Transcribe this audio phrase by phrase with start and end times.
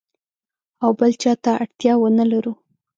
[0.83, 2.53] او بل چاته اړتیا ونه لرو.